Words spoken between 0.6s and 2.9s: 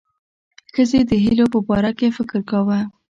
ښځې د هیلو په باره کې فکر کاوه.